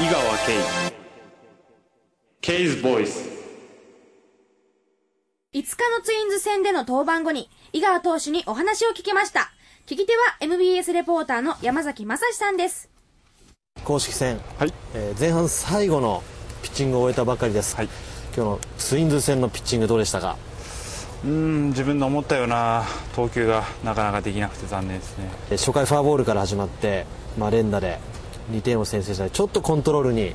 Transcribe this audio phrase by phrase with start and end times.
[0.00, 0.92] 井川圭。
[2.40, 3.28] ケイズボイス
[5.52, 5.62] 5日
[5.96, 9.52] のツインズ戦での登板後に井川投手にお話を聞きました。
[9.86, 12.90] 聞き手は MBS レポーターの山崎正史さんです。
[13.84, 14.72] 公式戦、はい。
[14.94, 16.24] えー前半最後の
[16.62, 17.88] ピッチングを終えたばかりです、はい。
[18.36, 20.36] 今日のツインズ戦のピッチングどうでしたか？
[21.24, 25.30] うん自分の思ったような投球がなかなかできなくて残念ですね。
[25.50, 27.06] えー初回フォアボールから始まって、
[27.38, 28.00] まあ、連打で
[28.50, 30.34] 2点を先制したりちょっとコントロールに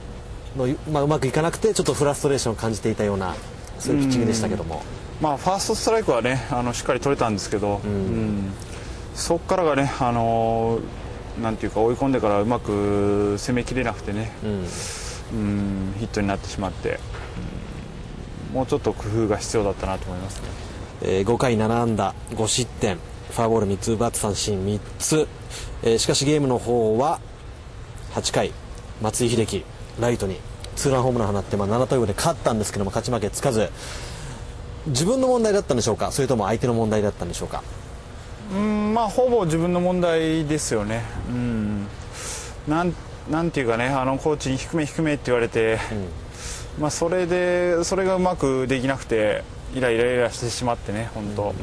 [0.56, 3.36] の、まあ、うまくいかなくてちょっとフラストレーションを感じていたような
[3.78, 4.82] そういうピッチングでしたけども。
[5.22, 8.52] まあファーストストライクはねあのしっかり取れたんですけど、うん。
[9.16, 10.80] そこからがねあの
[11.42, 14.66] なんていうか追い込んでからうまく攻めきれなくてね、うん。
[15.32, 17.00] うんヒットになってしまって、
[18.50, 18.56] うん。
[18.56, 20.48] もうちょっと工夫が必要だったなと思いますね。
[21.02, 22.98] えー5回7安打5失点
[23.32, 25.28] フォアボール3つ奪って三振3つ、
[25.84, 27.20] えーしかしゲームの方は
[28.14, 28.52] 8回
[29.02, 29.66] 松井秀喜
[30.00, 30.38] ライトに
[30.76, 33.70] ツーランホームラン放って、まあ、7対5で勝ったんですけども勝ち負けつかず
[34.88, 36.12] 自分の問題だったんでしょうか？
[36.12, 37.64] それとも相手の問題だったんでしょうか？
[38.54, 41.04] うんまあほぼ自分の問題ですよね。
[41.30, 41.88] うん。
[42.68, 42.94] なん
[43.30, 45.78] なんていうかねあのコーチに低め低めって言われて、
[46.80, 49.44] まあそれでそれがうまくできなくて
[49.76, 51.54] イライライラしてしまってね本当、うん。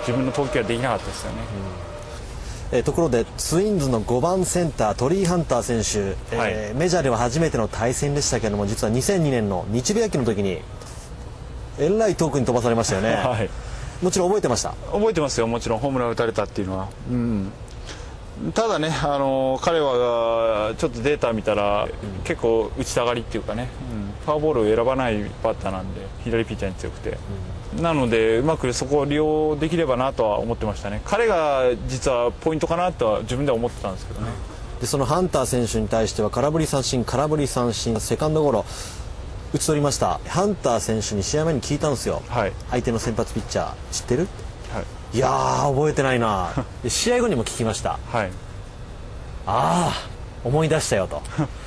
[0.00, 1.38] 自分の投球はできなかったですよね、
[2.72, 6.74] えーところでツインズの5番センタートリー・ハンター選手、えーはい。
[6.74, 10.60] メジャーでは初めての対戦でしたけども実は2002年の日米野球の時に
[11.78, 13.48] えらい遠くに飛ばされましたよね、 はい。
[14.02, 14.70] もちろん覚えてました？
[14.92, 15.46] 覚えてますよ。
[15.46, 17.52] もちろんホームラン打たれたっていうのは、うん、
[18.54, 21.88] ただねあの彼はちょっとデータ見たら、
[22.24, 24.04] 結構打ちたがりっていうかね、うん。
[24.26, 27.18] フォアボールを選ばないバッターなんで左ピッチャーに強くて、
[27.80, 31.00] なのでうまくそこを利用できればなとは思ってましたね。
[31.04, 34.30] 彼が実はポイントかなとは自分では思ってたんですけどね、
[34.80, 38.64] でそのハンター選手に対しては空振り三振空振り三振セカンドゴロ
[39.52, 40.20] 打ち取りました。
[40.28, 42.52] ハンター選手に試合前に聞いたんですよ、はい。
[42.70, 44.28] 相手の先発ピッチャー知ってる？
[44.72, 45.16] はい。
[45.16, 46.52] いやー覚えてないな。
[46.82, 47.98] で試合後にも聞きました。
[48.10, 48.30] はい。
[49.46, 50.08] ああ
[50.42, 51.22] 思い出したよと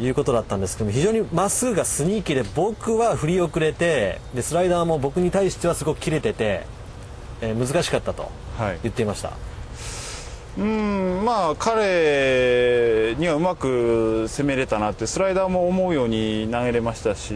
[0.00, 6.66] いうことだったんですけども非常にまっすぐがスニーキーで僕は振り遅れてでスライダーも僕に対してはすごく切れてて、
[7.40, 8.78] えー難しかったとはい。
[8.82, 9.32] 言っていました、
[10.58, 17.34] うんまあ彼にはうまく攻めれたなってスライダーも思うように投げれましたし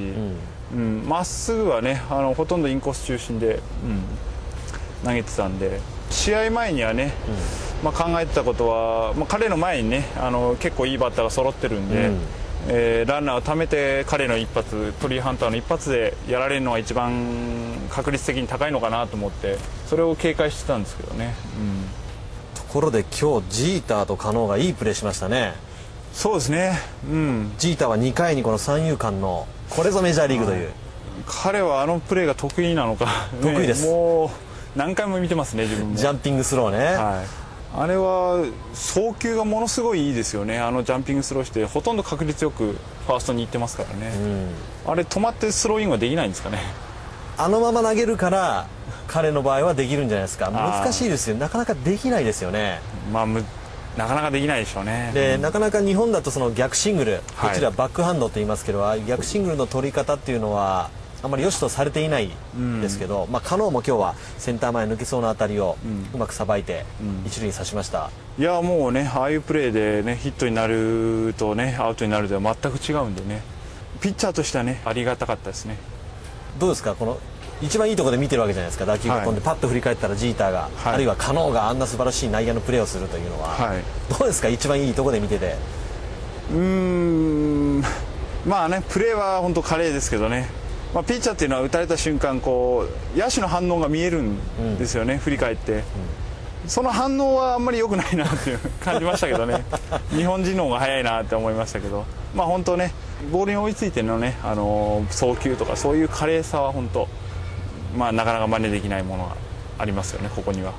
[0.72, 1.04] うん。
[1.08, 4.02] ま、っすぐはねあのほとんどインコース中心で、うん
[5.04, 5.78] 投げてたんで
[6.10, 7.12] 試合前にはね、
[7.84, 12.18] まあ、考えてたことは、まあ、彼の前にねあの結構いいバッターが揃ってるんで、うん
[12.66, 17.12] えーランナーを貯めて彼の一発トリーハンターの一発でやられるのが一番
[17.90, 21.34] 確率的に高いのかなと思ってそれを警戒してたんですけどね。
[21.56, 21.88] うん。
[22.54, 25.54] ところで今日ジーターとカノーがいいプレーしましたね。
[26.12, 30.70] そうですね、うん、ジーターは2回にこの三遊間のこれぞメジャーリーグという、
[31.26, 33.86] 彼はあのプレーが得意なのか、ね得意です。
[33.86, 35.96] もう何回も見てますね、自分も。
[35.96, 37.26] ジャンピングスローね、はい、
[37.74, 42.72] あれは送球がものすごいいいですよね、あのジャンピングスローして、ほとんど確率よく
[43.06, 44.12] ファーストに行ってますからね、
[44.86, 46.58] あれ、止まってスローインはできないんですかね。
[47.36, 48.66] あのまま投げるから
[49.06, 50.50] 彼の場合はできるんじゃないですか。
[50.50, 51.36] 難しいですよ。
[51.36, 52.80] なかなかできないですよね。
[53.12, 53.44] まあ、む
[53.96, 55.12] なかなかできないでしょうね。
[55.14, 57.50] で、なかなか日本だとその逆シングル、はい。
[57.50, 60.90] こちらバックハンドと言いますけど逆シングルの取り方っていうのは
[61.22, 65.76] あまり良しとされていないんですけど、まあ、カノーも今日はセンター前抜けそうな当たりを
[66.14, 66.84] うまくさばいて
[67.26, 73.42] 一塁に刺しました、いやもうね、ああいうプレーで、ね、ヒットになるとね、アウトになるでは全く違うんでね、
[74.00, 75.76] ピッチャーとしてはね、ありがたかったですね。
[76.58, 76.94] どうですか？
[76.94, 77.18] この
[77.60, 78.86] 一番いいところで見てるわけじゃないですか？
[78.86, 80.94] 打球が飛んで、パッと振り返ったらジーターが、はい。
[80.94, 83.82] あるいはカノーがあんな素晴らしい内野のプレーをするというのは、はい。
[84.16, 84.48] どうですか？
[84.48, 85.56] 一番いいところで見てて。
[86.52, 87.82] うーん。
[88.46, 90.48] まあねプレーは本当華麗ですけどね、
[90.94, 94.38] まあ、ピッチャーっていうのは打たれた瞬間こう野手の反応が見えるん
[94.78, 95.82] ですよね、振り返って、
[96.66, 99.64] その反応はあんまり良くないなっていう 感じましたけどね。
[100.10, 102.04] 日本人の方が早いなって思いましたけど。
[102.34, 102.92] まあ本当ね
[103.32, 107.08] ボールに追いついてのね、あのー送球とかそういう華麗さは本当
[107.96, 109.30] まあなかなか真似できないものが
[109.78, 110.72] ありますよねここには。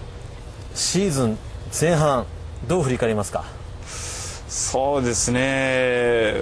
[0.76, 1.38] シーズン
[1.80, 2.26] 前半
[2.68, 3.44] どう振り返りますか？
[4.48, 6.34] そうですね、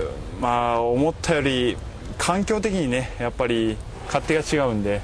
[0.41, 1.77] まあ、思ったより
[2.27, 3.77] 環境的にね、やっぱり
[4.07, 4.99] 勝手が違うんで、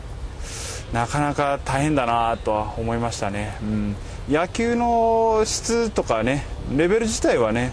[0.92, 3.96] なかなか大変だなとは思いましたね、うん、
[4.28, 6.44] 野球の質とかね、
[6.76, 7.72] レベル自体はね、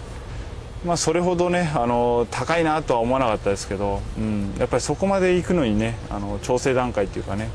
[0.87, 7.49] まあ、それほどねあの高いなとは思わなかったですけど、うん、やっぱりそこまで行くのにねあの調整段階っていうかね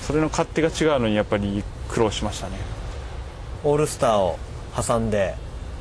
[0.00, 2.56] それの勝手が違うのにやっぱり苦労しましたね。
[3.64, 4.38] オールスターを
[4.74, 5.34] 挟んで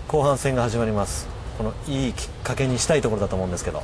[0.10, 1.26] 後半戦が始まります。
[1.58, 3.82] このいいきっかけにしたいところだと思うんですけど。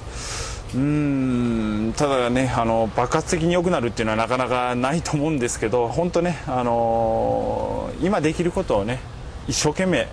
[0.72, 9.00] ただねあの爆発的に良くなるっていうのはなかなかないと思うんですけど本当ね、あのー今できることをね
[9.48, 10.08] 一生懸命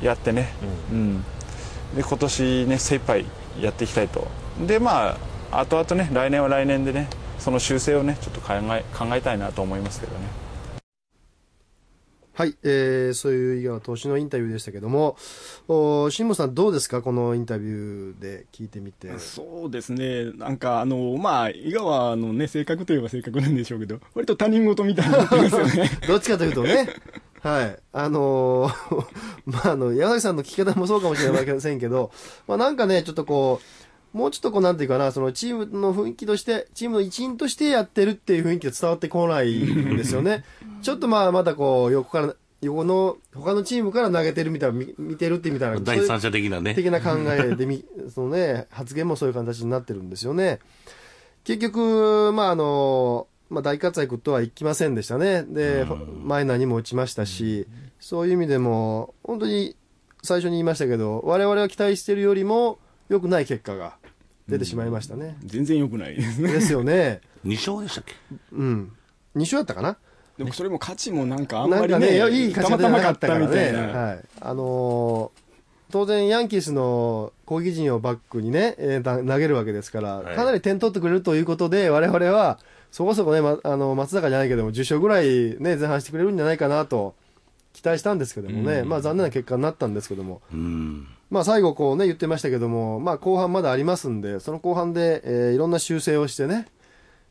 [0.00, 0.48] やってね、
[0.90, 1.24] うん。
[1.94, 3.26] で今年ね精一杯
[3.60, 4.26] やっていきたいと。
[4.66, 5.18] でま
[5.50, 10.45] あ後々ね来年は来年でねその修正をねちょっと考え考えたいなと思いますけどね。
[12.36, 15.16] はい、えー、そういう井川投手のインタビューでしたけども、
[15.68, 19.18] お辛坊さん、どうですか、このインタビューで聞いてみて。
[19.18, 25.90] そうですね、なんか、あの、まあ、井川のね、性格といえば性格なんでしょうけど、割と他人事みたいになってますよね。
[26.06, 26.90] どっちかというとね、
[27.40, 27.78] はい。
[27.94, 29.06] あのー
[29.46, 32.10] まあ、あの、山崎さんの聞き方もそうかもしれませんけど、
[32.46, 33.85] まあ、なんかね、ちょっとこう、
[34.16, 40.42] もうちょっとこう、なんていうかな、そのチームの雰囲気として、チームの一員としてやってるっていう雰囲気が伝わってこないんですよね。
[40.80, 45.80] ちょっとまあ、まだこう、横から、横の、他のチームから投げてるみたいな、見見てるってみたいな。
[45.80, 46.74] 第三者的なね。
[46.74, 50.60] 的な考えでみ、そのね、発言もそういう形になってるんですよね。
[51.44, 55.42] 結局、まあ、あの、まあ、大活躍とはいきませんでしたね。
[55.42, 55.84] で、
[56.22, 57.66] マイナーにも打ちましたし、
[58.00, 59.76] そういう意味でも、本当に
[60.22, 62.78] 最初に言いましたけど、我々は期待しているよりも
[63.10, 63.98] 良くない結果が
[64.48, 65.36] 出てしまいましたね。
[65.44, 66.52] 全然良くないですね。
[66.52, 67.20] ですよね。
[67.44, 68.14] 2勝でしたっけ？
[68.52, 68.92] うん。
[69.36, 69.96] 2勝やったかな？
[70.38, 73.46] でもそれも勝ちもなんかあんまりなんかね、ね、いい勝ちたなか勝ったからね。
[73.48, 73.80] たいな。
[73.80, 74.24] はい。
[74.40, 75.46] あのー
[75.88, 82.58] 当然ヤンキースの攻撃陣をバックにね、えーた投げるわけですから、はいかなり点取ってくれるということで、我々は、
[82.90, 87.14] そこそこね、ま、あの、松坂じゃないけども、10勝ぐらいね、前半してくれるんじゃないかなと、
[87.76, 91.06] 期待したんですけどもね、まあ残念な結果になったんですけども、うん。
[91.30, 96.66] まあ最後こうね、言ってましたけども、まあ後半まだありますんで、その後半で、えーいろんな修正をしてね、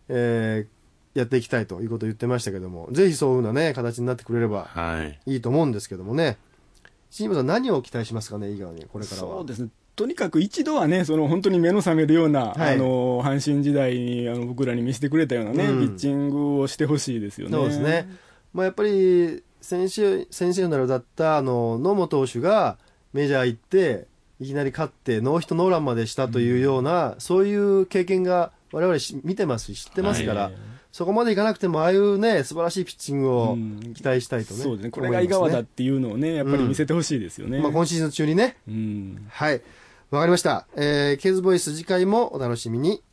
[0.07, 0.75] えー
[1.17, 5.31] やっていきたいということを言ってましたけども、ぜひそういうふうなね、形になってくれればはい。
[5.31, 6.37] いいと思うんですけどもね。
[7.09, 9.37] 新山さん何を期待しますかね、井川に、これからは。
[9.37, 9.69] そうですね。
[9.95, 17.53] とにかく一度はね、その本当に目の覚めるような、はいあの、阪神時代にあの僕らに見せてくれたようなね、うんピッチングをしてほしいですよね。
[17.53, 18.09] そうですね。
[18.53, 22.77] まあやっぱり、先週、先週なるだった、あの、野茂投手が
[23.13, 24.07] メジャー行って、
[24.39, 30.53] いきなり勝って、ノーヒットノーランまでしたというような、そういう経験が我々し見てますし、知ってますから、はい
[30.95, 34.63] そこまでいかなくても、ああいうね、素晴らしいピッチングをうん期待したいとね。
[34.63, 34.91] そうですね。
[34.91, 37.59] これが井川だっていうのをね、やっぱり見せてほしいですよね。
[37.59, 38.55] まあ今シーズン中にね。
[38.65, 39.27] うん。
[39.29, 39.61] はい。
[40.09, 40.67] わかりました。
[40.77, 43.03] えー、ケーズボイス次回もお楽しみに。